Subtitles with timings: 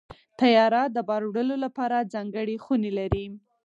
[0.39, 3.25] طیاره د بار وړلو لپاره ځانګړې خونې لري.